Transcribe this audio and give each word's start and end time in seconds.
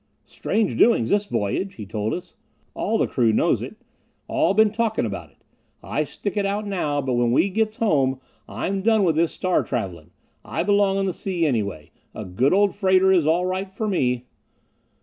"Strange 0.25 0.75
doings 0.79 1.11
this 1.11 1.27
voyage," 1.27 1.75
he 1.75 1.85
told 1.85 2.11
us. 2.11 2.35
"All 2.73 2.97
the 2.97 3.05
crew 3.05 3.31
knows 3.31 3.61
it 3.61 3.75
all 4.27 4.55
been 4.55 4.71
talkin' 4.71 5.05
about 5.05 5.29
it. 5.29 5.37
I 5.83 6.05
stick 6.05 6.35
it 6.35 6.43
out 6.43 6.65
now, 6.65 7.01
but 7.01 7.13
when 7.13 7.31
we 7.31 7.49
get 7.49 7.69
back 7.69 7.79
home 7.87 8.19
I'm 8.49 8.81
done 8.81 9.03
with 9.03 9.15
this 9.15 9.31
star 9.33 9.61
travelin'. 9.63 10.09
I 10.43 10.63
belong 10.63 10.97
on 10.97 11.05
the 11.05 11.13
sea 11.13 11.45
anyway. 11.45 11.91
A 12.15 12.25
good 12.25 12.51
old 12.51 12.73
freighter 12.75 13.11
is 13.11 13.27
all 13.27 13.45
right 13.45 13.71
for 13.71 13.87
me." 13.87 14.25